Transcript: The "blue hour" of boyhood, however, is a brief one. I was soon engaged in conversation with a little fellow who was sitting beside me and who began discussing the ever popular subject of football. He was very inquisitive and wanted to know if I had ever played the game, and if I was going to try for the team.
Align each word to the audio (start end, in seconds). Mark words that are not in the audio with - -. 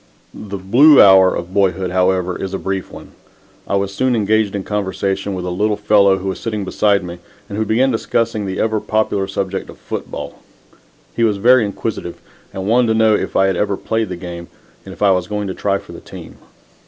The 0.33 0.57
"blue 0.57 0.99
hour" 0.99 1.31
of 1.35 1.53
boyhood, 1.53 1.91
however, 1.91 2.35
is 2.35 2.55
a 2.55 2.57
brief 2.57 2.91
one. 2.91 3.11
I 3.67 3.75
was 3.75 3.93
soon 3.93 4.15
engaged 4.15 4.55
in 4.55 4.63
conversation 4.63 5.35
with 5.35 5.45
a 5.45 5.51
little 5.51 5.77
fellow 5.77 6.17
who 6.17 6.27
was 6.29 6.39
sitting 6.39 6.65
beside 6.65 7.03
me 7.03 7.19
and 7.47 7.55
who 7.55 7.65
began 7.65 7.91
discussing 7.91 8.47
the 8.47 8.59
ever 8.59 8.79
popular 8.79 9.27
subject 9.27 9.69
of 9.69 9.77
football. 9.77 10.41
He 11.15 11.23
was 11.23 11.37
very 11.37 11.63
inquisitive 11.65 12.19
and 12.51 12.65
wanted 12.65 12.87
to 12.87 12.93
know 12.95 13.13
if 13.13 13.35
I 13.35 13.45
had 13.45 13.55
ever 13.55 13.77
played 13.77 14.09
the 14.09 14.15
game, 14.17 14.47
and 14.87 14.91
if 14.91 15.03
I 15.03 15.11
was 15.11 15.27
going 15.27 15.45
to 15.49 15.53
try 15.53 15.77
for 15.77 15.91
the 15.91 15.99
team. 16.01 16.37